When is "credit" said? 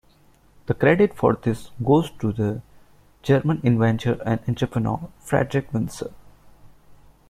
0.73-1.13